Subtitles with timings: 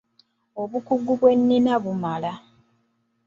[0.61, 2.33] Obukugu bwe nnina bummala.